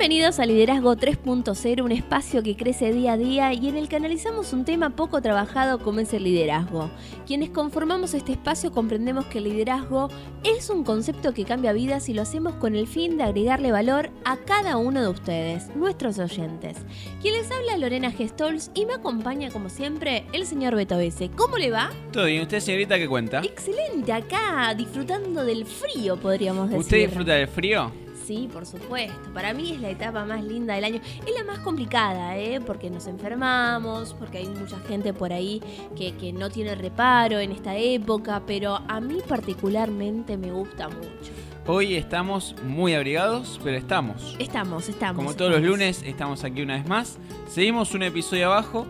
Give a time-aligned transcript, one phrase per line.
[0.00, 3.96] Bienvenidos a Liderazgo 3.0, un espacio que crece día a día y en el que
[3.96, 6.90] analizamos un tema poco trabajado como es el liderazgo.
[7.26, 10.08] Quienes conformamos este espacio comprendemos que el liderazgo
[10.42, 14.08] es un concepto que cambia vidas y lo hacemos con el fin de agregarle valor
[14.24, 16.78] a cada uno de ustedes, nuestros oyentes.
[17.20, 21.28] Quien les habla Lorena Gestols y me acompaña como siempre el señor Beto Bese.
[21.36, 21.90] ¿Cómo le va?
[22.10, 23.40] Todo bien, ¿usted señorita qué cuenta?
[23.40, 26.80] Excelente, acá disfrutando del frío podríamos decir.
[26.80, 27.92] ¿Usted disfruta del frío?
[28.30, 29.34] Sí, por supuesto.
[29.34, 31.00] Para mí es la etapa más linda del año.
[31.26, 32.60] Es la más complicada, ¿eh?
[32.60, 35.60] Porque nos enfermamos, porque hay mucha gente por ahí
[35.96, 41.32] que, que no tiene reparo en esta época, pero a mí particularmente me gusta mucho.
[41.66, 44.36] Hoy estamos muy abrigados, pero estamos.
[44.38, 45.16] Estamos, estamos.
[45.16, 47.18] Como todos los lunes, estamos aquí una vez más.
[47.48, 48.86] Seguimos un episodio abajo,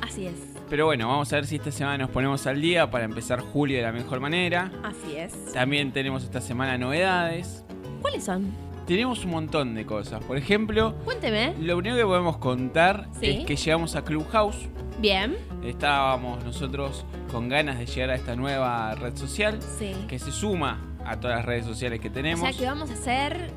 [0.00, 0.32] Así es,
[0.70, 3.76] pero bueno, vamos a ver si esta semana nos ponemos al día para empezar julio
[3.76, 4.72] de la mejor manera.
[4.82, 5.52] así es.
[5.52, 7.64] También tenemos esta semana novedades.
[8.00, 8.67] ¿Cuáles son?
[8.88, 10.24] Tenemos un montón de cosas.
[10.24, 11.52] Por ejemplo, Cuénteme.
[11.60, 13.26] lo único que podemos contar Sí.
[13.26, 14.56] es que llegamos a Clubhouse.
[14.98, 15.36] Bien.
[15.62, 19.92] Estábamos nosotros con ganas de llegar a esta nueva red social Sí.
[20.08, 22.40] que se suma a todas las redes sociales que O tenemos.
[22.48, 23.50] sea que vamos a hacer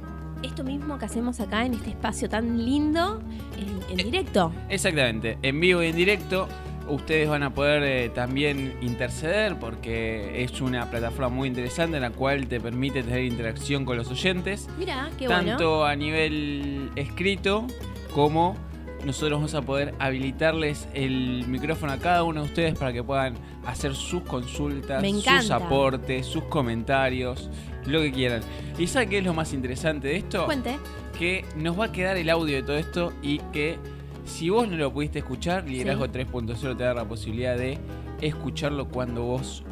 [0.43, 3.21] esto mismo que hacemos acá en este espacio tan lindo
[3.57, 4.51] en, en directo.
[4.67, 6.49] Exactamente, en vivo y en directo.
[6.87, 12.11] Ustedes van a poder eh, también interceder porque es una plataforma muy interesante en la
[12.11, 15.85] cual te permite tener interacción con los oyentes, Mira, qué tanto bueno.
[15.85, 17.65] a nivel escrito
[18.13, 18.55] como
[19.05, 23.35] nosotros vamos a poder habilitarles el micrófono a cada uno de ustedes para que puedan
[23.65, 27.49] hacer sus consultas, sus aportes, sus comentarios,
[27.85, 28.41] lo que quieran.
[28.77, 30.45] ¿Y sabe qué es lo más interesante de esto?
[30.45, 30.77] Cuente.
[31.17, 33.79] que nos va a quedar el audio de todo esto y que
[34.25, 37.77] si vos no lo pudiste escuchar, Liderazgo 3.0 te da la posibilidad de
[38.21, 39.63] escucharlo cuando vos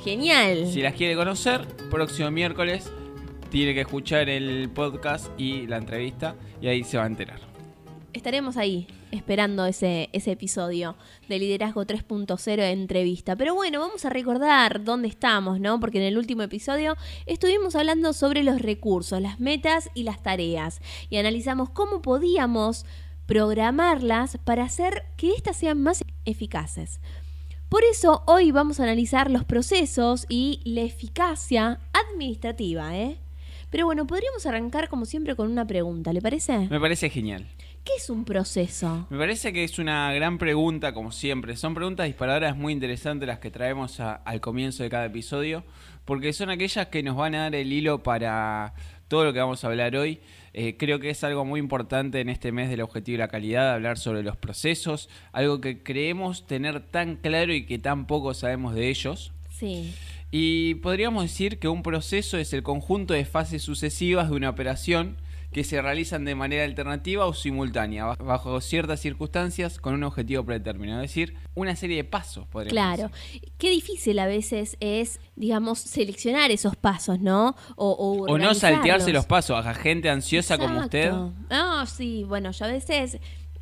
[0.04, 0.68] Genial.
[0.68, 2.92] Si las quiere conocer, próximo miércoles
[3.50, 7.40] tiene que escuchar el podcast y la entrevista y ahí se va a enterar.
[8.14, 10.96] Estaremos ahí esperando ese, ese episodio
[11.28, 13.36] de Liderazgo 3.0 entrevista.
[13.36, 15.80] Pero bueno, vamos a recordar dónde estamos, ¿no?
[15.80, 20.82] Porque en el último episodio estuvimos hablando sobre los recursos, las metas y las tareas.
[21.10, 22.86] Y analizamos cómo podíamos
[23.30, 27.00] programarlas para hacer que éstas sean más eficaces.
[27.70, 33.18] Por eso hoy vamos a analizar los procesos y la eficacia administrativa, ¿eh?
[33.70, 36.68] Pero bueno, podríamos arrancar como siempre con una pregunta, ¿le parece?
[36.72, 37.46] Me parece genial.
[37.84, 39.06] ¿Qué es un proceso?
[39.12, 41.56] Me parece que es una gran pregunta, como siempre.
[41.56, 45.64] Son preguntas disparadoras muy interesantes las que traemos a- al comienzo de cada episodio,
[46.04, 48.74] porque son aquellas que nos van a dar el hilo para
[49.10, 50.20] todo lo que vamos a hablar hoy.
[50.54, 53.74] Eh, creo que es algo muy importante en este mes del objetivo y la calidad,
[53.74, 58.74] hablar sobre los procesos, algo que creemos tener tan claro y que tan poco sabemos
[58.74, 59.34] de ellos.
[59.52, 59.94] Sí.
[60.32, 65.18] Y podríamos decir que un proceso es el conjunto de fases sucesivas de una operación
[65.52, 71.02] que se realizan de manera alternativa o simultánea, bajo ciertas circunstancias con un objetivo predeterminado.
[71.02, 73.12] Es decir, una serie de pasos, podríamos Claro.
[73.58, 77.56] Qué difícil a veces es, digamos, seleccionar esos pasos, ¿no?
[77.76, 81.12] O, o, O no saltearse los pasos a gente ansiosa como usted.
[81.50, 83.20] Ah, sí, bueno, yo a veces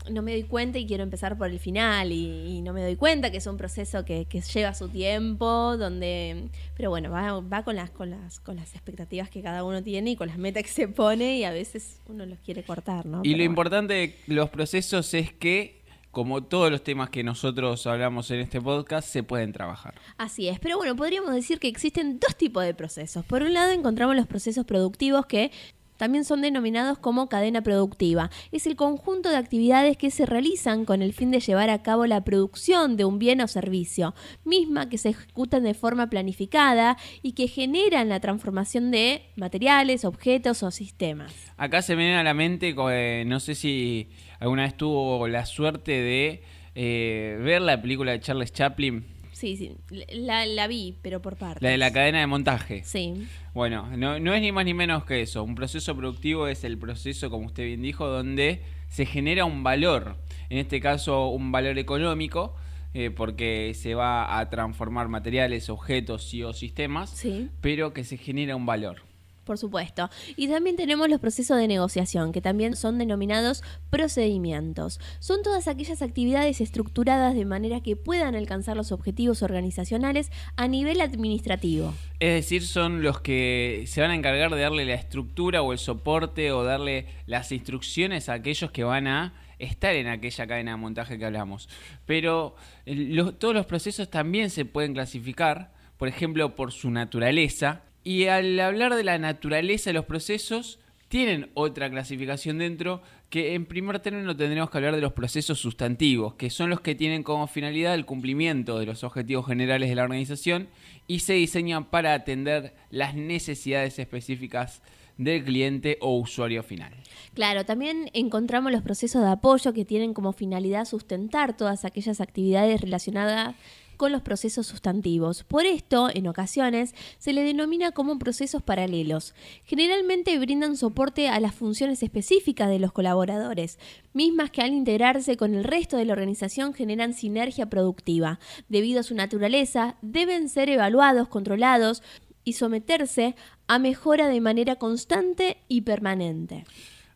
[0.10, 2.96] no me doy cuenta y quiero empezar por el final y, y no me doy
[2.96, 7.64] cuenta que es un proceso que, que lleva su tiempo, donde, pero bueno, va, va
[7.64, 10.64] con las con las con las expectativas que cada uno tiene y con las metas
[10.64, 13.20] que se pone y a veces uno los quiere cortar, ¿no?
[13.24, 13.44] Y Pero lo bueno.
[13.52, 15.82] importante de los procesos es que,
[16.12, 19.96] como todos los temas que nosotros hablamos en este podcast, se pueden trabajar.
[20.18, 23.24] Así es, pero bueno, podríamos decir que existen dos tipos de procesos.
[23.26, 25.52] Por un lado encontramos los procesos productivos que
[25.98, 28.30] también son denominados como cadena productiva.
[28.52, 32.06] Es el conjunto de actividades que se realizan con el fin de llevar a cabo
[32.06, 34.16] la producción de un bien o servicio,
[34.46, 40.64] misma que se ejecutan de forma planificada y que generan la transformación de materiales, objetos
[40.64, 41.34] o sistemas.
[41.58, 44.10] Acá se me viene a la mente, eh, no sé si
[44.40, 46.44] alguna vez tuvo la suerte de
[46.76, 49.04] eh, ver la película de Charles Chaplin,
[49.38, 49.78] Sí, sí,
[50.14, 51.62] la, la vi, pero por partes.
[51.62, 52.82] la de la cadena de montaje.
[52.84, 55.44] Sí, Bueno, no, no es ni más ni menos que eso.
[55.44, 60.16] Un proceso productivo es el proceso, como usted bien dijo, donde se genera un valor.
[60.50, 62.56] En este caso, un valor económico,
[62.96, 67.52] eh, porque se va a transformar materiales, objetos y o sistemas, sí.
[67.62, 69.07] pero que se genera un valor.
[69.48, 70.10] Por supuesto.
[70.36, 75.00] Y también tenemos los procesos de negociación, que también son denominados procedimientos.
[75.20, 81.00] Son todas aquellas actividades estructuradas de manera que puedan alcanzar los objetivos organizacionales a nivel
[81.00, 81.94] administrativo.
[82.20, 85.80] Es decir, son los que se van a encargar de darle la estructura o el
[85.80, 90.78] soporte o darle las instrucciones a aquellos que van a estar en aquella cadena de
[90.78, 91.70] montaje que hablamos.
[92.06, 92.56] Pero
[92.86, 97.84] eh, todos los procesos también se pueden clasificar, por ejemplo, por su naturaleza.
[98.08, 103.66] Y al hablar de la naturaleza de los procesos, tienen otra clasificación dentro que en
[103.66, 107.48] primer término tendremos que hablar de los procesos sustantivos, que son los que tienen como
[107.48, 110.70] finalidad el cumplimiento de los objetivos generales de la organización
[111.06, 114.82] y se diseñan para atender las necesidades específicas
[115.18, 116.94] del cliente o usuario final.
[117.34, 122.80] Claro, también encontramos los procesos de apoyo que tienen como finalidad sustentar todas aquellas actividades
[122.80, 123.56] relacionadas
[123.98, 125.44] con los procesos sustantivos.
[125.44, 129.34] Por esto, en ocasiones, se le denomina como procesos paralelos.
[129.66, 133.80] Generalmente brindan soporte a las funciones específicas de los colaboradores,
[134.14, 138.40] mismas que al integrarse con el resto de la organización generan sinergia productiva.
[138.70, 142.04] Debido a su naturaleza, deben ser evaluados, controlados
[142.44, 143.36] y someterse
[143.68, 146.64] a mejora de manera constante y permanente.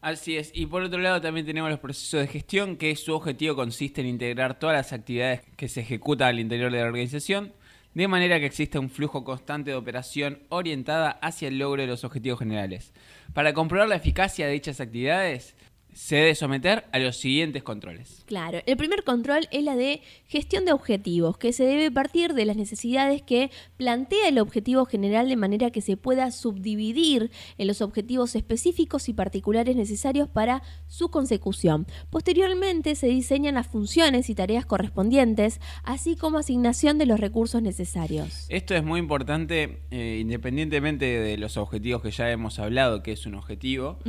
[0.01, 3.55] Así es, y por otro lado también tenemos los procesos de gestión, que su objetivo
[3.55, 7.53] consiste en integrar todas las actividades que se ejecutan al interior de la organización,
[7.93, 12.03] de manera que exista un flujo constante de operación orientada hacia el logro de los
[12.03, 12.93] objetivos generales.
[13.35, 15.55] Para comprobar la eficacia de dichas actividades,
[15.93, 18.23] se debe someter a los siguientes controles.
[18.25, 22.45] Claro, el primer control es la de gestión de objetivos, que se debe partir de
[22.45, 27.81] las necesidades que plantea el objetivo general de manera que se pueda subdividir en los
[27.81, 31.87] objetivos específicos y particulares necesarios para su consecución.
[32.09, 38.45] Posteriormente se diseñan las funciones y tareas correspondientes, así como asignación de los recursos necesarios.
[38.49, 43.25] Esto es muy importante, eh, independientemente de los objetivos que ya hemos hablado, que es
[43.25, 43.99] un objetivo.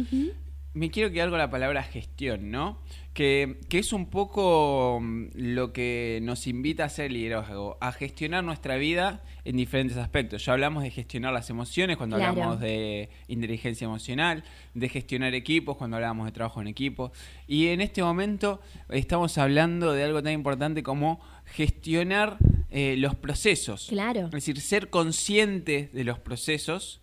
[0.75, 2.79] Me quiero quedar con la palabra gestión, ¿no?
[3.13, 7.93] Que, que es un poco mm, lo que nos invita a hacer el liderazgo, a
[7.93, 10.43] gestionar nuestra vida en diferentes aspectos.
[10.46, 12.32] Ya hablamos de gestionar las emociones cuando Claro.
[12.32, 17.13] hablamos de inteligencia emocional, de gestionar equipos cuando hablábamos de trabajo en equipo.
[17.46, 22.39] Y en este momento estamos hablando de algo tan importante como gestionar
[22.70, 23.89] eh, los procesos.
[23.91, 24.25] Claro.
[24.27, 27.03] Es decir, ser consciente de los procesos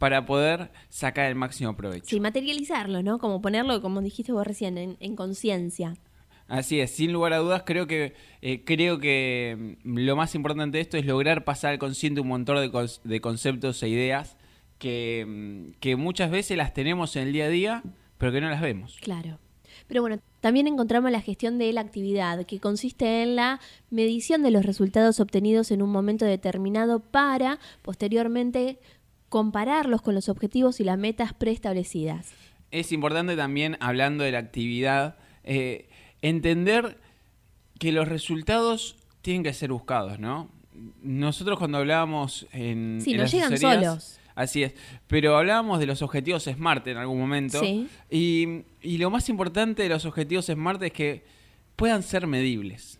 [0.00, 2.06] para poder sacar el máximo provecho.
[2.08, 3.18] Sí, materializarlo, ¿no?
[3.18, 5.94] Como ponerlo, como dijiste vos recién, en, en conciencia.
[6.48, 10.78] Así es, sin lugar a dudas, creo que eh, creo que mm, lo más importante
[10.78, 14.36] de esto es lograr pasar al consciente un montón de, cons- de conceptos e ideas
[14.78, 17.82] que, mm, que muchas veces las tenemos en el día a día,
[18.18, 18.96] pero que no las vemos.
[19.02, 19.38] Claro.
[19.86, 24.50] Pero bueno, también encontramos la gestión de la actividad, que consiste en la medición de
[24.50, 28.78] los resultados obtenidos en un momento determinado para, posteriormente,
[29.30, 32.32] compararlos con los objetivos y las metas preestablecidas.
[32.70, 35.88] Es importante también, hablando de la actividad, eh,
[36.20, 36.98] entender
[37.78, 40.50] que los resultados tienen que ser buscados, ¿no?
[41.02, 43.00] Nosotros cuando hablábamos en...
[43.02, 44.20] Sí, en no las llegan solos.
[44.34, 44.74] Así es,
[45.06, 47.60] pero hablábamos de los objetivos SMART en algún momento.
[47.60, 47.88] Sí.
[48.10, 51.24] Y, y lo más importante de los objetivos SMART es que
[51.76, 52.99] puedan ser medibles.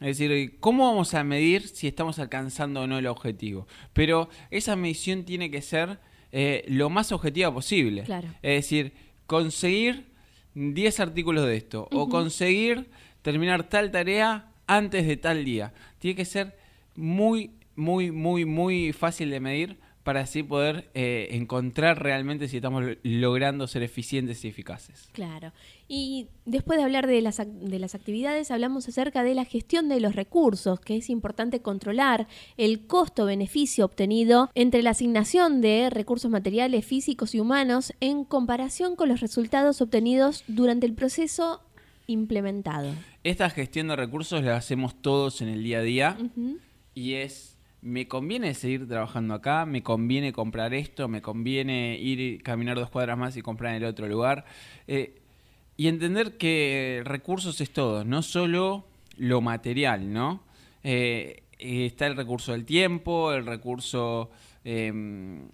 [0.00, 3.66] Es decir, ¿cómo vamos a medir si estamos alcanzando o no el objetivo?
[3.92, 5.98] Pero esa medición tiene que ser
[6.30, 8.02] eh, lo más objetiva posible.
[8.04, 8.28] Claro.
[8.42, 8.92] Es decir,
[9.26, 10.06] conseguir
[10.54, 12.90] 10 artículos de esto o conseguir
[13.22, 15.72] terminar tal tarea antes de tal día.
[15.98, 16.56] Tiene que ser
[16.94, 19.78] muy, muy, muy, muy fácil de medir
[20.08, 25.10] para así poder eh, encontrar realmente si estamos logrando ser eficientes y eficaces.
[25.12, 25.52] Claro.
[25.86, 30.00] Y después de hablar de las, de las actividades, hablamos acerca de la gestión de
[30.00, 36.86] los recursos, que es importante controlar el costo-beneficio obtenido entre la asignación de recursos materiales,
[36.86, 41.60] físicos y humanos en comparación con los resultados obtenidos durante el proceso
[42.06, 42.94] implementado.
[43.24, 46.16] Esta gestión de recursos la hacemos todos en el día a día
[46.94, 52.76] y es me conviene seguir trabajando acá, me conviene comprar esto, me conviene ir caminar
[52.76, 54.44] dos cuadras más y comprar en el otro lugar.
[54.86, 55.20] Eh,
[55.76, 58.84] y entender que recursos es todo, no solo
[59.16, 60.42] lo material, ¿no?
[60.82, 64.30] Eh, está el recurso del tiempo, el recurso
[64.64, 65.48] em,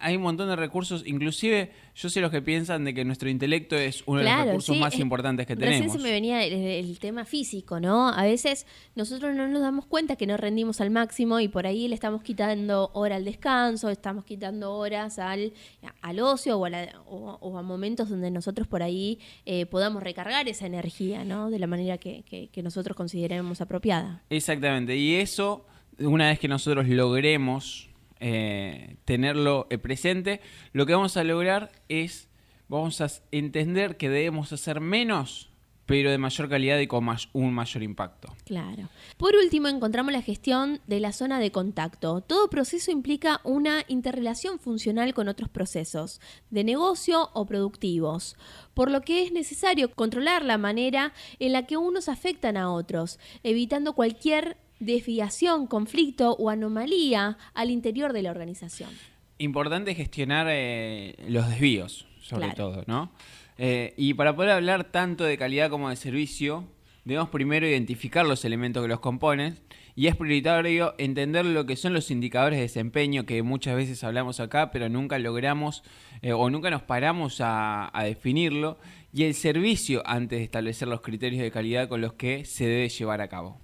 [0.00, 3.76] hay un montón de recursos, inclusive yo sé los que piensan de que nuestro intelecto
[3.76, 5.92] es uno de los recursos más importantes que tenemos.
[5.92, 8.08] se me venía el, tema físico, ¿no?
[8.08, 11.86] A veces nosotros no nos damos cuenta que no rendimos al máximo y por ahí
[11.88, 15.52] le estamos quitando hora al descanso, estamos quitando horas al,
[16.00, 21.50] al ocio o a, momentos donde nosotros por ahí eh, podamos recargar esa energía, ¿no?
[21.50, 24.22] De la manera que, que nosotros consideremos apropiada.
[24.30, 25.66] Exactamente, y eso,
[25.98, 27.87] una vez que nosotros logremos
[28.20, 30.40] eh, tenerlo eh, presente,
[30.72, 32.28] lo que vamos a lograr es,
[32.68, 35.50] vamos a entender que debemos hacer menos,
[35.88, 38.34] pero de mayor calidad y con un mayor impacto.
[38.44, 38.90] Claro.
[39.16, 42.20] Por último, encontramos la gestión de la zona de contacto.
[42.20, 46.20] Todo proceso implica una interrelación funcional con otros procesos,
[46.50, 48.36] de negocio o productivos,
[48.74, 53.18] por lo que es necesario controlar la manera en la que unos afectan a otros,
[53.42, 58.90] evitando cualquier desviación, conflicto o anomalía al interior de la organización.
[59.38, 63.10] Importante gestionar eh, los desvíos, sobre todo, ¿no?
[63.56, 66.64] Eh, y para poder hablar tanto de calidad como de servicio,
[67.04, 69.58] debemos primero identificar los elementos que los componen
[69.96, 74.38] y es prioritario entender lo que son los indicadores de desempeño que muchas veces hablamos
[74.38, 75.82] acá, pero nunca logramos
[76.22, 78.78] eh, o nunca nos paramos a, a definirlo
[79.12, 82.88] y el servicio antes de establecer los criterios de calidad con los que se debe
[82.88, 83.60] llevar a cabo.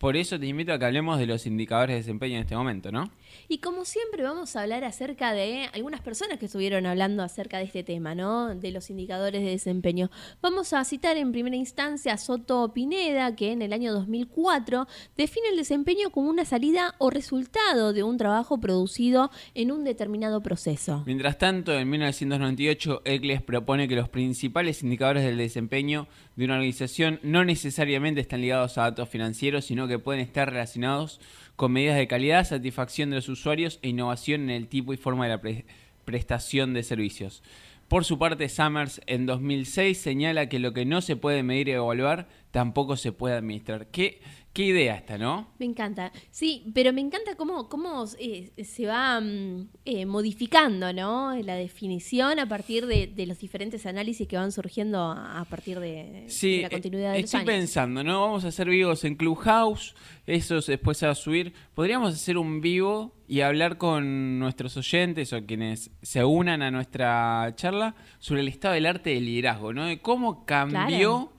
[0.00, 2.90] Por eso te invito a que hablemos de los indicadores de desempeño en este momento,
[2.90, 3.10] ¿no?
[3.48, 7.64] Y como siempre vamos a hablar acerca de algunas personas que estuvieron hablando acerca de
[7.64, 8.54] este tema, ¿no?
[8.54, 10.10] De los indicadores de desempeño.
[10.40, 14.86] Vamos a citar en primera instancia a Soto Pineda, que en el año 2004
[15.18, 20.42] define el desempeño como una salida o resultado de un trabajo producido en un determinado
[20.42, 21.02] proceso.
[21.04, 26.08] Mientras tanto, en 1998, ECLES propone que los principales indicadores del desempeño
[26.40, 31.20] de una organización no necesariamente están ligados a datos financieros, sino que pueden estar relacionados
[31.54, 35.28] con medidas de calidad, satisfacción de los usuarios e innovación en el tipo y forma
[35.28, 35.64] de la
[36.06, 37.42] prestación de servicios.
[37.88, 41.72] Por su parte, Summers en 2006 señala que lo que no se puede medir y
[41.72, 43.88] evaluar tampoco se puede administrar.
[43.88, 45.48] ¿Qué, qué idea esta, no?
[45.58, 46.12] Me encanta.
[46.30, 51.34] Sí, pero me encanta cómo, cómo eh, se va mm, eh, modificando ¿no?
[51.36, 56.48] la definición a partir de, los diferentes análisis que van surgiendo a, partir de, la
[56.48, 58.20] eh, continuidad de los estoy pensando, ¿no?
[58.22, 59.94] Vamos a hacer vivos en Clubhouse,
[60.26, 61.52] eso después se va a subir.
[61.74, 67.52] Podríamos hacer un vivo y hablar con nuestros oyentes o quienes se unan a nuestra
[67.54, 69.86] charla sobre el estado del arte del liderazgo, ¿no?
[69.86, 71.30] De cómo cambió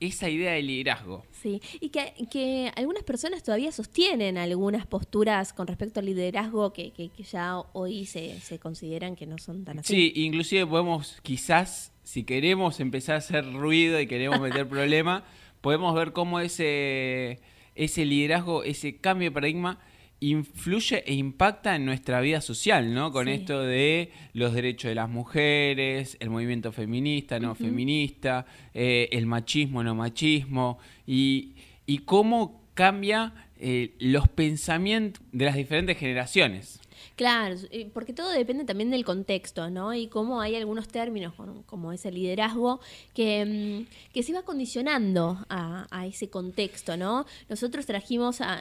[0.00, 1.24] esa idea de liderazgo.
[1.30, 6.92] Sí, y que, que, algunas personas todavía sostienen algunas posturas con respecto al liderazgo que,
[6.92, 9.94] que, ya hoy se, se, consideran que no son tan así.
[9.94, 15.24] Sí, inclusive podemos quizás, si queremos empezar a hacer ruido y queremos meter problema,
[15.60, 17.40] podemos ver cómo ese,
[17.74, 19.80] ese liderazgo, ese cambio de paradigma
[20.20, 23.12] influye e impacta en nuestra vida social, ¿no?
[23.12, 29.26] Con esto de los derechos de las mujeres, el movimiento feminista, no feminista, eh, el
[29.26, 31.54] machismo, no machismo, y,
[31.84, 36.80] y cómo cambia eh, los pensamientos de las diferentes generaciones.
[37.16, 37.56] Claro,
[37.92, 39.94] porque todo depende también del contexto, ¿no?
[39.94, 41.34] Y cómo hay algunos términos,
[41.66, 42.80] como ese liderazgo,
[43.14, 47.26] que, mm, que se va condicionando a, ese contexto, ¿no?
[47.48, 48.60] Nosotros trajimos, a,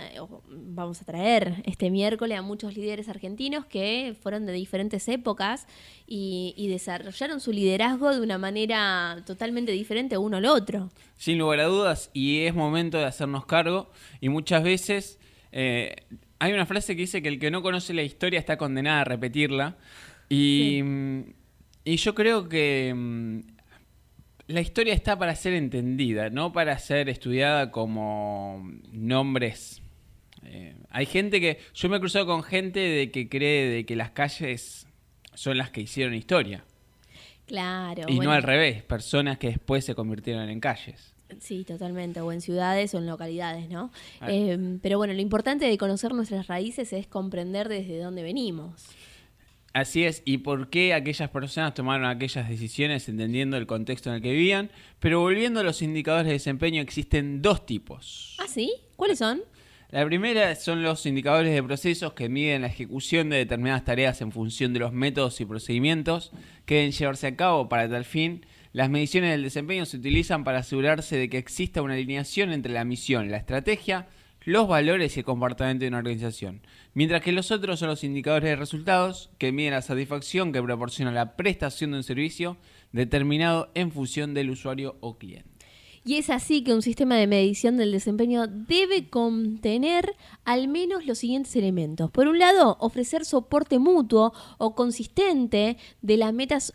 [0.49, 5.67] vamos a traer este miércoles a muchos líderes argentinos que fueron de diferentes épocas
[6.07, 10.89] y, y desarrollaron su liderazgo de una manera totalmente diferente uno al otro.
[11.17, 13.89] Sin lugar a dudas, y es momento de hacernos cargo,
[14.21, 15.19] y muchas veces...
[15.51, 15.95] Eh,
[16.39, 19.03] hay una frase que dice que el que no conoce la historia está condenado a
[19.03, 19.77] repetirla.
[20.29, 21.21] Y, mm,
[21.85, 23.39] y yo creo que mm,
[24.47, 29.81] la historia está para ser entendida, no para ser estudiada como nombres.
[30.43, 31.59] Eh, hay gente que.
[31.73, 34.87] Yo me he cruzado con gente de que cree de que las calles
[35.33, 36.63] son las que hicieron historia.
[37.47, 38.03] Claro.
[38.07, 38.31] Y bueno.
[38.31, 41.14] no al revés, personas que después se convirtieron en calles.
[41.39, 43.91] Sí, totalmente, o en ciudades o en localidades, ¿no?
[44.27, 48.87] Eh, pero bueno, lo importante de conocer nuestras raíces es comprender desde dónde venimos.
[49.73, 54.21] Así es, y por qué aquellas personas tomaron aquellas decisiones entendiendo el contexto en el
[54.21, 54.71] que vivían.
[54.99, 58.37] Pero volviendo a los indicadores de desempeño, existen dos tipos.
[58.39, 58.73] ¿Ah, sí?
[58.95, 59.41] ¿Cuáles son?
[59.89, 64.31] La primera son los indicadores de procesos que miden la ejecución de determinadas tareas en
[64.31, 66.31] función de los métodos y procedimientos
[66.65, 68.45] que deben llevarse a cabo para tal fin.
[68.75, 72.83] Las mediciones del desempeño se utilizan para asegurarse de que exista una alineación entre la
[72.83, 74.09] misión, la estrategia,
[74.43, 76.59] los valores y el comportamiento de una organización.
[76.93, 81.13] Mientras que los otros son los indicadores de resultados que miden la satisfacción que proporciona
[81.13, 82.57] la prestación de un servicio
[82.91, 85.49] determinado en función del usuario o cliente.
[86.03, 91.19] Y es así que un sistema de medición del desempeño debe contener al menos los
[91.19, 92.11] siguientes elementos.
[92.11, 96.73] Por un lado, ofrecer soporte mutuo o consistente de las metas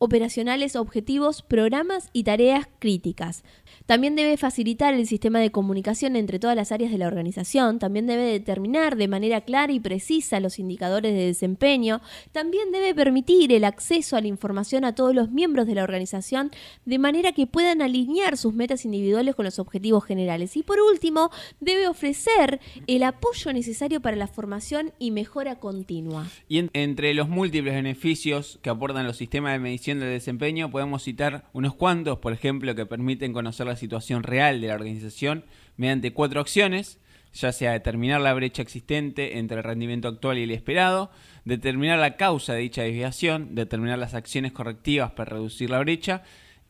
[0.00, 3.44] operacionales, objetivos, programas y tareas críticas.
[3.84, 8.06] También debe facilitar el sistema de comunicación entre todas las áreas de la organización, también
[8.06, 12.00] debe determinar de manera clara y precisa los indicadores de desempeño,
[12.32, 16.50] también debe permitir el acceso a la información a todos los miembros de la organización
[16.86, 20.56] de manera que puedan alinear sus metas individuales con los objetivos generales.
[20.56, 21.30] Y por último,
[21.60, 26.26] debe ofrecer el apoyo necesario para la formación y mejora continua.
[26.48, 31.02] Y en- entre los múltiples beneficios que aportan los sistemas de medición del desempeño, podemos
[31.02, 35.44] citar unos cuantos, por ejemplo, que permiten conocer la situación real de la organización
[35.76, 37.00] mediante cuatro acciones,
[37.32, 41.10] ya sea determinar la brecha existente entre el rendimiento actual y el esperado,
[41.44, 46.22] determinar la causa de dicha desviación, determinar las acciones correctivas para reducir la brecha,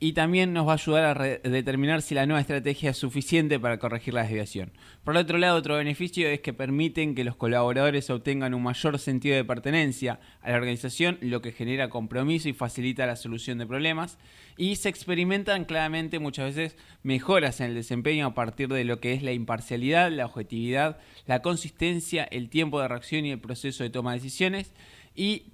[0.03, 3.79] y también nos va a ayudar a determinar si la nueva estrategia es suficiente para
[3.79, 4.73] corregir la desviación.
[5.05, 9.37] Por otro lado, otro beneficio es que permiten que los colaboradores obtengan un mayor sentido
[9.37, 14.17] de pertenencia a la organización, lo que genera compromiso y facilita la solución de problemas.
[14.57, 19.13] Y se experimentan claramente muchas veces mejoras en el desempeño a partir de lo que
[19.13, 23.91] es la imparcialidad, la objetividad, la consistencia, el tiempo de reacción y el proceso de
[23.91, 24.73] toma de decisiones.
[25.15, 25.53] Y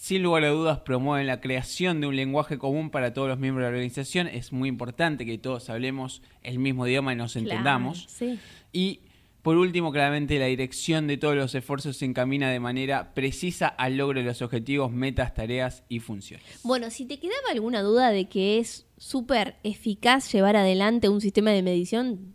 [0.00, 3.66] sin lugar a dudas promueven la creación de un lenguaje común para todos los miembros
[3.66, 4.28] de la organización.
[4.28, 8.06] Es muy importante que todos hablemos el mismo idioma y nos Claro, entendamos.
[8.08, 8.38] sí.
[8.72, 9.00] Y
[9.42, 13.98] por último, claramente la dirección de todos los esfuerzos se encamina de manera precisa al
[13.98, 16.46] logro de los objetivos, metas, tareas y funciones.
[16.62, 21.50] Bueno, si te quedaba alguna duda de que es súper eficaz llevar adelante un sistema
[21.50, 22.34] de medición,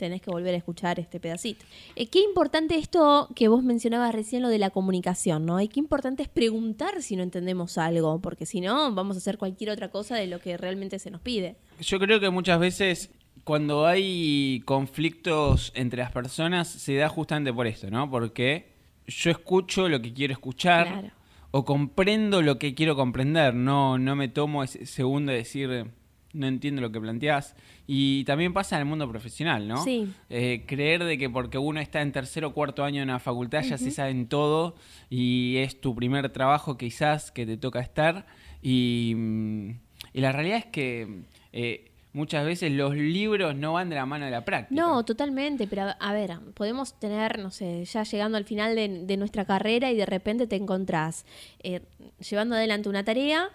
[0.00, 1.64] tenés que volver a escuchar este pedacito.
[1.94, 5.60] Eh, qué importante esto que vos mencionabas recién, lo de la comunicación, ¿no?
[5.60, 9.38] Y qué importante es preguntar si no entendemos algo, porque si no, vamos a hacer
[9.38, 11.56] cualquier otra cosa de lo que realmente se nos pide.
[11.80, 13.10] Yo creo que muchas veces
[13.44, 18.10] cuando hay conflictos entre las personas se da justamente por esto, ¿no?
[18.10, 18.72] Porque
[19.06, 21.10] yo escucho lo que quiero escuchar Claro.
[21.50, 25.86] o comprendo lo que quiero comprender, no, no me tomo ese segundo de decir
[26.32, 27.56] no entiendo lo que planteás.
[27.86, 29.82] Y también pasa en el mundo profesional, ¿no?
[29.82, 30.12] Sí.
[30.28, 33.62] Eh, creer de que porque uno está en tercero o cuarto año en una facultad
[33.62, 34.76] ya se saben todo
[35.08, 38.26] y es tu primer trabajo quizás que te toca estar.
[38.62, 39.70] Y, mm,
[40.12, 44.24] y la realidad es que eh, muchas veces los libros no van de la mano
[44.24, 44.80] de la práctica.
[44.80, 49.04] No, totalmente, pero a, a ver, podemos tener, no sé, ya llegando al final de,
[49.04, 51.24] de nuestra carrera y de repente te encontrás
[51.62, 51.80] eh,
[52.28, 53.48] llevando adelante una tarea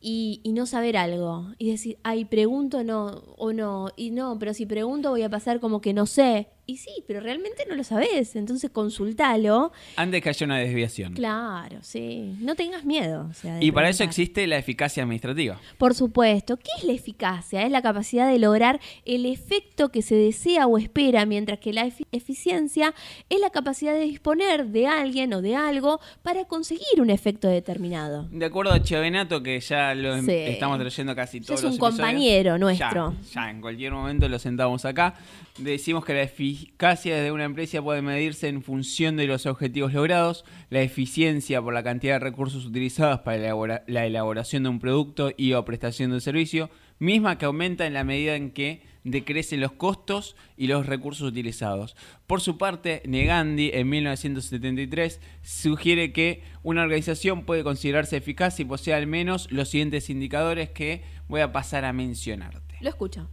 [0.00, 1.52] y, y no saber algo.
[1.58, 5.60] Y decir, ay, pregunto no, o no, y no, pero si pregunto voy a pasar
[5.60, 6.48] como que no sé.
[6.70, 9.72] Y sí, pero realmente no lo sabes, entonces consultalo.
[9.96, 11.14] Antes que haya una desviación.
[11.14, 13.26] Claro, sí, no tengas miedo.
[13.28, 15.58] o sea, de Y para eso existe la eficacia administrativa.
[15.78, 16.56] Por supuesto.
[16.56, 17.62] ¿Qué es la eficacia?
[17.64, 21.86] Es la capacidad de lograr el efecto que se desea o espera, mientras que la
[21.86, 22.94] efi- eficiencia
[23.28, 28.28] es la capacidad de disponer de alguien o de algo para conseguir un efecto determinado.
[28.30, 30.32] De acuerdo a Chevenato, que ya lo em- Sí.
[30.32, 33.16] estamos trayendo casi todos es un los compañero nuestro.
[33.32, 35.14] Ya, ya, en cualquier momento lo sentamos acá.
[35.58, 40.44] Decimos que la eficacia de una empresa puede medirse en función de los objetivos logrados,
[40.68, 45.52] la eficiencia por la cantidad de recursos utilizados para la elaboración de un producto y
[45.52, 50.36] o prestación de servicio, misma que aumenta en la medida en que decrecen los costos
[50.56, 51.96] y los recursos utilizados.
[52.26, 58.94] Por su parte, Negandi en 1973 sugiere que una organización puede considerarse eficaz si posee
[58.94, 62.76] al menos los siguientes indicadores que voy a pasar a mencionarte.
[62.80, 63.28] Lo escucho.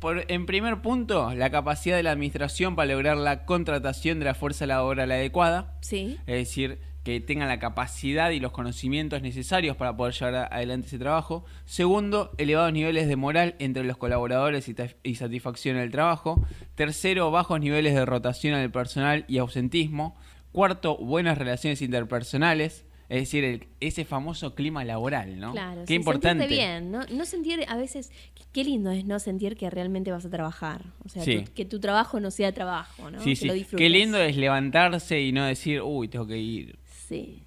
[0.00, 4.34] Por, en primer punto, la capacidad de la administración para lograr la contratación de la
[4.34, 6.18] fuerza laboral adecuada, Sí.
[6.26, 10.98] es decir, que tengan la capacidad y los conocimientos necesarios para poder llevar adelante ese
[10.98, 11.44] trabajo.
[11.64, 16.38] Segundo, elevados niveles de moral entre los colaboradores y, y satisfacción en el trabajo.
[16.74, 20.16] Tercero, bajos niveles de rotación en el personal y ausentismo.
[20.52, 22.84] Cuarto, buenas relaciones interpersonales.
[23.08, 25.52] Es decir, el- ese famoso clima laboral, ¿no?
[25.52, 26.46] Claro, Qué sí, importante.
[26.46, 27.00] bien, ¿no?
[27.06, 28.12] No sentir, a veces,
[28.52, 30.84] qué lindo es no sentir que realmente vas a trabajar.
[31.04, 31.38] O sea, Sí.
[31.40, 33.18] tu- que tu trabajo no sea trabajo, ¿no?
[33.22, 33.46] Sí, que sí.
[33.46, 33.90] lo Qué disfrutes.
[33.90, 36.78] lindo es levantarse y no decir, uy, tengo que ir.
[37.08, 37.42] Sí.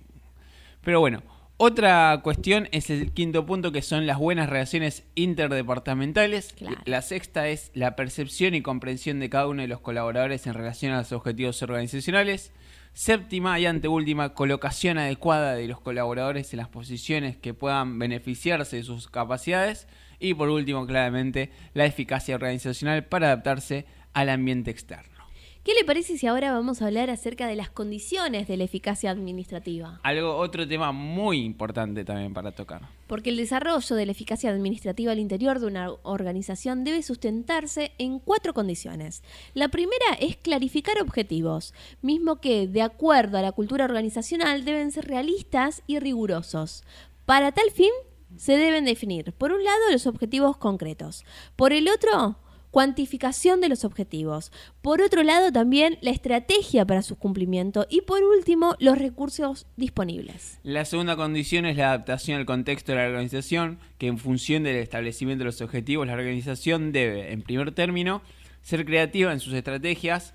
[0.84, 1.22] Pero bueno,
[1.58, 6.54] otra cuestión es el quinto punto que son las buenas relaciones interdepartamentales.
[6.54, 6.78] Claro.
[6.86, 10.92] La sexta es la percepción y comprensión de cada uno de los colaboradores en relación
[10.94, 12.52] a los objetivos organizacionales.
[12.94, 18.84] Séptima y anteúltima, colocación adecuada de los colaboradores en las posiciones que puedan beneficiarse de
[18.84, 19.88] sus capacidades.
[20.20, 25.11] Y por último, claramente, la eficacia organizacional para adaptarse al ambiente externo.
[25.64, 29.12] ¿Qué le parece si ahora vamos a hablar acerca de las condiciones de la eficacia
[29.12, 30.00] administrativa?
[30.02, 32.90] Algo, otro tema muy importante también para tocar.
[33.06, 38.18] Porque el desarrollo de la eficacia administrativa al interior de una organización debe sustentarse en
[38.18, 39.22] cuatro condiciones.
[39.54, 45.06] La primera es clarificar objetivos, mismo que, de acuerdo a la cultura organizacional, deben ser
[45.06, 46.84] realistas y rigurosos.
[47.28, 47.92] Para tal fin,
[48.36, 51.24] se deben definir, por un lado, los objetivos concretos,
[51.56, 52.40] por el otro,
[52.72, 58.24] cuantificación de los objetivos, por otro lado, también la estrategia para su cumplimiento y, por
[58.24, 60.60] último, los recursos disponibles.
[60.64, 64.78] La segunda condición es la adaptación al contexto de la organización, que en función del
[64.78, 68.22] establecimiento de los objetivos, la organización debe, en primer término,
[68.62, 70.34] ser creativa en sus estrategias,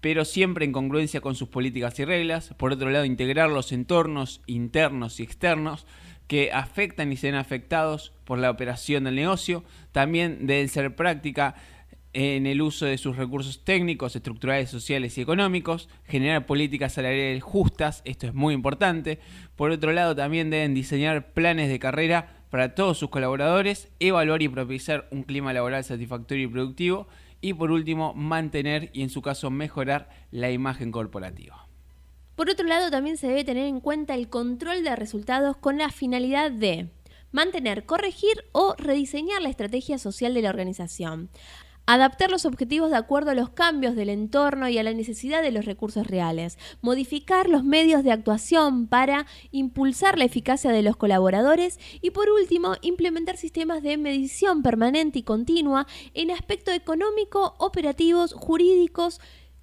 [0.00, 2.54] pero siempre en congruencia con sus políticas y reglas.
[2.56, 5.86] Por otro lado, integrar los entornos internos y externos
[6.26, 9.64] que afectan y se ven afectados por la operación del negocio.
[9.92, 11.54] También deben ser práctica
[12.18, 18.00] en el uso de sus recursos técnicos, estructurales, sociales y económicos, generar políticas salariales justas,
[18.06, 19.18] esto es muy importante.
[19.54, 24.48] Por otro lado, también deben diseñar planes de carrera para todos sus colaboradores, evaluar y
[24.48, 27.06] propiciar un clima laboral satisfactorio y productivo,
[27.42, 31.68] y por último, mantener y en su caso mejorar la imagen corporativa.
[32.34, 35.90] Por otro lado, también se debe tener en cuenta el control de resultados con la
[35.90, 36.88] finalidad de
[37.30, 41.28] mantener, corregir o rediseñar la estrategia social de la organización.
[41.88, 45.52] Adaptar los objetivos de acuerdo a los cambios del entorno y a la necesidad de
[45.52, 46.58] los recursos reales.
[46.82, 51.78] Modificar los medios de actuación para impulsar la eficacia de los colaboradores.
[52.02, 59.20] Y por último, implementar sistemas de medición permanente y continua en aspecto económico, operativos, jurídicos,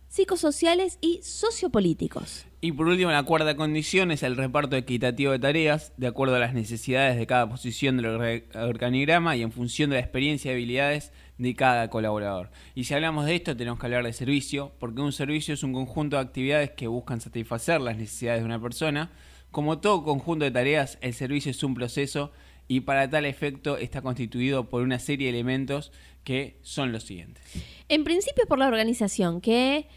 [0.08, 2.46] psicosociales y sociopolíticos.
[2.62, 6.40] Y por último, la cuarta condición es el reparto equitativo de tareas, de acuerdo a
[6.40, 10.54] las necesidades de cada posición del orga- organigrama y en función de la experiencia y
[10.54, 12.52] habilidades de cada colaborador.
[12.76, 15.74] Y si hablamos de esto, tenemos que hablar de servicio, porque un servicio es un
[15.74, 19.12] conjunto de actividades que buscan satisfacer las necesidades de una persona.
[19.52, 22.32] Como todo conjunto de tareas, el servicio es un proceso
[22.68, 25.92] y para tal efecto está constituido por una serie de elementos
[26.24, 27.44] que son los siguientes.
[27.90, 29.88] En principio por la organización, que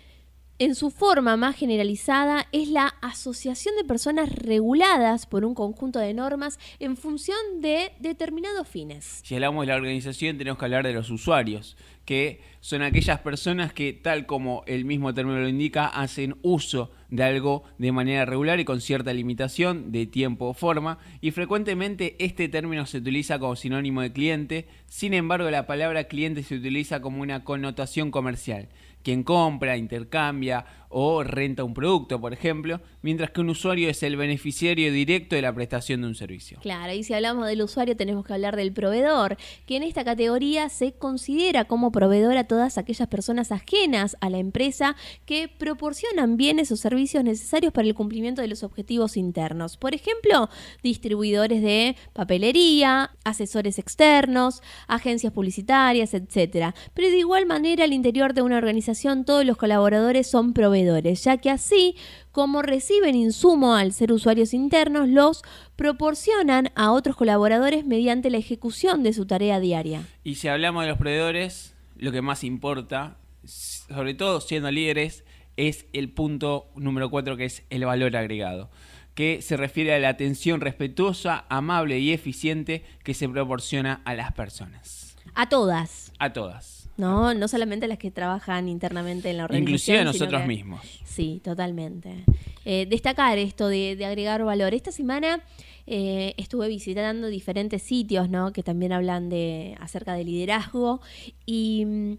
[0.59, 6.15] en su forma más generalizada es la asociación de personas reguladas por un conjunto de
[6.15, 9.21] normas en función de determinados fines.
[9.23, 13.73] Si hablamos de la organización, tenemos que hablar de los usuarios, que son aquellas personas
[13.73, 18.59] que, tal como el mismo término lo indica, hacen uso de algo de manera regular
[18.59, 23.57] y con cierta limitación de tiempo o forma, y frecuentemente este término se utiliza como
[23.57, 28.69] sinónimo de cliente, sin embargo la palabra cliente se utiliza como una connotación comercial,
[29.07, 34.17] quien compra, intercambia o renta un producto, por ejemplo, mientras que un usuario es el
[34.17, 36.59] beneficiario directo de la prestación de un servicio.
[36.63, 40.71] Claro, y si hablamos del usuario tenemos que hablar del proveedor, que en esta categoría
[40.71, 46.73] se considera como proveedor a todas aquellas personas ajenas a la empresa que proporcionan bienes
[46.73, 49.77] o servicios necesarios para el cumplimiento de los objetivos internos.
[49.77, 50.49] Por ejemplo,
[50.83, 56.75] distribuidores de papelería, asesores externos, agencias publicitarias, etc.
[56.95, 60.86] Pero de igual manera al interior de una organización todos los colaboradores son proveedores,
[61.25, 61.97] ya que así
[62.33, 65.43] como reciben insumo al ser usuarios internos, los
[65.77, 70.03] proporcionan a otros colaboradores mediante la ejecución de su tarea diaria.
[70.23, 75.25] Y si hablamos de los proveedores, lo que más importa, sobre todo siendo líderes,
[75.57, 78.71] es el punto número 4 que es el valor agregado,
[79.15, 84.33] que se refiere a la atención respetuosa, amable y eficiente que se proporciona a las
[84.33, 85.17] personas.
[85.35, 86.76] A todas, A todas.
[86.97, 87.35] ¿No?
[87.35, 89.69] No solamente las que trabajan internamente en la organización.
[89.69, 90.81] Inclusive nosotros que- mismos.
[91.05, 92.25] Sí, totalmente.
[92.65, 94.75] Eh, destacar esto de, de agregar valor.
[94.75, 95.41] Esta semana
[95.87, 98.53] eh, estuve visitando diferentes sitios, ¿no?
[98.53, 101.01] Que también hablan de acerca de liderazgo
[101.45, 102.13] y mm,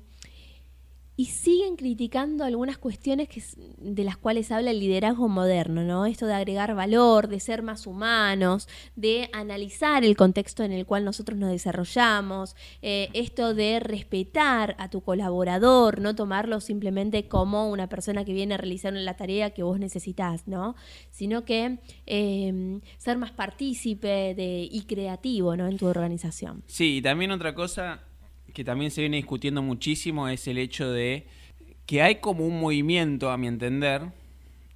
[1.19, 3.41] y siguen criticando algunas cuestiones que,
[3.79, 6.05] de las cuales habla el liderazgo moderno, ¿no?
[6.05, 11.03] Esto de agregar valor, de ser más humanos, de analizar el contexto en el cual
[11.03, 17.89] nosotros nos desarrollamos, eh, esto de respetar a tu colaborador, no tomarlo simplemente como una
[17.89, 20.75] persona que viene a realizar la tarea que vos necesitas, ¿no?
[21.09, 25.65] Sino que eh, ser más partícipe de, y creativo, ¿no?
[25.65, 26.61] En tu organización.
[26.67, 28.06] Sí, y también otra cosa
[28.57, 31.27] que también se viene discutiendo muchísimo es el hecho de
[31.85, 34.01] que hay como un movimiento, a mi entender,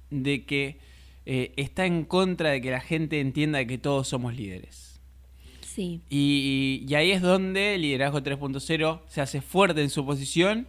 [0.08, 0.78] de que
[1.26, 5.00] eh, está en contra de que la gente entienda que todos somos líderes.
[5.62, 6.00] Sí.
[6.08, 10.68] Y, y ahí es donde el liderazgo 3.0 se hace fuerte en su posición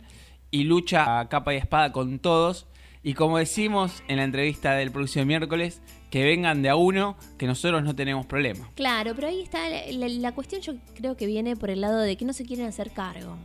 [0.49, 2.65] y lucha a capa y espada con todos.
[3.03, 7.47] Y como decimos en la entrevista del próximo miércoles, que vengan de a uno, que
[7.47, 8.69] nosotros no tenemos problema.
[8.75, 11.97] Claro, pero ahí está la, la- la cuestión, yo creo que viene por el lado
[11.97, 13.35] de que no se quieren hacer cargo.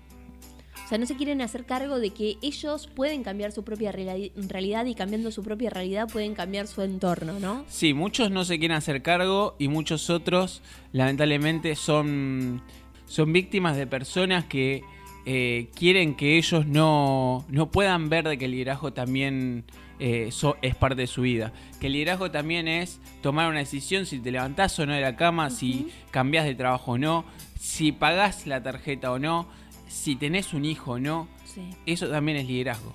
[0.84, 4.32] O sea, no se quieren hacer cargo de que ellos pueden cambiar su propia reali-
[4.50, 7.64] realidad y cambiando su propia realidad pueden cambiar su entorno, ¿no?
[7.68, 10.60] Sí, muchos no se quieren hacer cargo y muchos otros,
[10.92, 12.60] lamentablemente, son,
[13.06, 14.82] son víctimas de personas que
[15.24, 19.64] eh, quieren que ellos no, no puedan ver de que el liderazgo también
[19.98, 21.52] eh, so- es parte de su vida.
[21.80, 25.16] Que el liderazgo también es tomar una decisión si te levantás o no de la
[25.16, 27.24] cama, si cambias de trabajo o no,
[27.58, 29.48] si pagás la tarjeta o no,
[29.88, 31.28] si tenés un hijo o no.
[31.44, 31.70] Sí.
[31.86, 32.94] Eso también es liderazgo.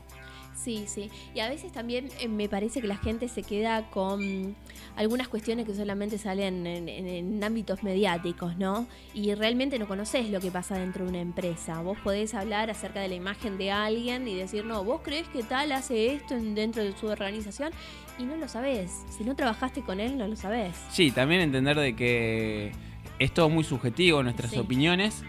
[0.63, 1.09] Sí, sí.
[1.35, 4.55] Y a veces también eh, me parece que la gente se queda con
[4.95, 8.87] algunas cuestiones que solamente salen en, en- en ámbitos mediáticos, ¿no?
[9.13, 11.81] Y realmente no conoces lo que pasa dentro de una empresa.
[11.81, 15.43] Vos podés hablar acerca de la imagen de alguien y decir, no, vos crees que
[15.43, 17.71] tal hace esto en- dentro de su organización
[18.17, 18.91] y no lo sabés.
[19.09, 20.75] Si no trabajaste con él, no lo sabés.
[20.91, 22.71] Sí, también entender de que
[23.19, 24.59] es todo muy subjetivo, nuestras Sí.
[24.59, 25.23] opiniones,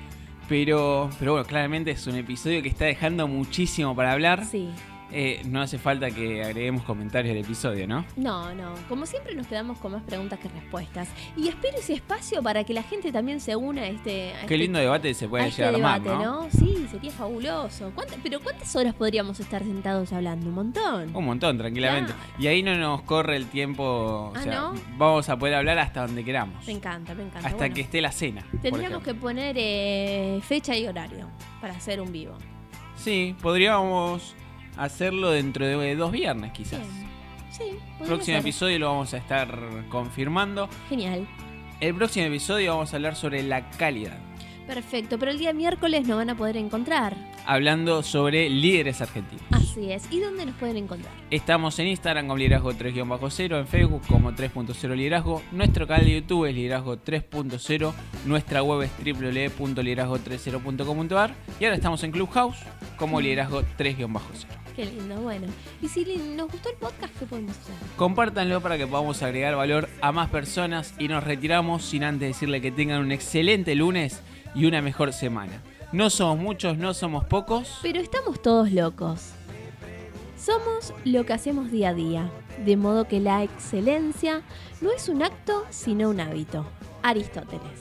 [0.49, 4.44] pero, pero bueno, claramente es un episodio que está dejando muchísimo para hablar.
[4.44, 4.68] Sí.
[5.16, 8.05] Eh, no hace falta que agreguemos comentarios del episodio, ¿no?
[8.16, 8.74] No, no.
[8.88, 11.09] Como siempre nos quedamos con más preguntas que respuestas.
[11.37, 14.33] Y espero ese espacio para que la gente también se una a este...
[14.33, 16.48] a Qué este lindo debate se puede a este llegar a debate, armar, ¿no?
[16.50, 17.92] Sí, sería fabuloso.
[17.94, 20.48] ¿Cuánta- pero ¿cuántas horas podríamos estar sentados hablando?
[20.48, 21.14] Un montón.
[21.14, 22.12] Un montón, tranquilamente.
[22.12, 22.29] Claro.
[22.40, 24.74] Y ahí no nos corre el tiempo, o Ah, ¿no?
[24.98, 26.66] vamos a poder hablar hasta donde queramos.
[26.66, 27.46] Me encanta, me encanta.
[27.46, 28.44] Hasta Bueno, que esté la cena.
[28.61, 31.29] Tendríamos que poner eh, fecha y horario
[31.61, 32.35] para hacer un vivo.
[32.96, 34.35] Sí, podríamos
[34.76, 36.80] hacerlo dentro de dos viernes, quizás.
[36.80, 37.04] Bien.
[37.50, 37.64] Sí,
[37.98, 38.37] Próximo ser.
[38.37, 39.56] episodio lo vamos a estar
[39.88, 40.68] confirmando.
[40.88, 41.26] Genial.
[41.80, 44.18] El próximo episodio vamos a hablar sobre la calidad.
[44.66, 47.14] Perfecto, pero el día miércoles nos van a poder encontrar.
[47.46, 49.44] Hablando sobre líderes argentinos.
[49.50, 50.10] Así es.
[50.10, 51.12] ¿Y dónde nos pueden encontrar?
[51.30, 56.46] Estamos en Instagram como liderazgo 3-0, en Facebook como 3.0 liderazgo, nuestro canal de YouTube
[56.46, 57.92] es liderazgo 3.0,
[58.24, 62.56] nuestra web es www.liderazgo30.com.ar y ahora estamos en Clubhouse
[62.96, 64.46] como liderazgo 3-0.
[64.74, 65.46] Qué lindo, bueno.
[65.80, 66.04] Y si
[66.37, 67.74] nos gustó el podcast, ¿qué podemos hacer?
[67.96, 72.61] Compártanlo para que podamos agregar valor a más personas y nos retiramos sin antes decirle
[72.61, 74.20] que tengan un excelente lunes
[74.54, 75.62] y una mejor semana.
[75.92, 77.78] No somos muchos, no somos pocos.
[77.83, 79.30] Pero estamos todos locos.
[80.37, 82.30] Somos lo que hacemos día a día,
[82.64, 84.42] de modo que la excelencia
[84.80, 86.66] no es un acto, sino un hábito.
[87.02, 87.80] Aristóteles.